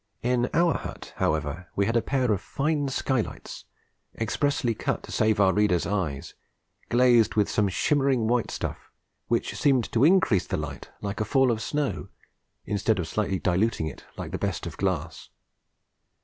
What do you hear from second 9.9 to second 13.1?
to increase the light, like a fall of snow, instead of